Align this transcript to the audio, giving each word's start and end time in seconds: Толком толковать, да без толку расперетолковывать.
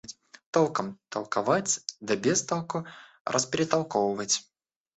Толком 0.49 0.97
толковать, 1.09 1.81
да 1.99 2.15
без 2.15 2.41
толку 2.43 2.87
расперетолковывать. 3.23 4.43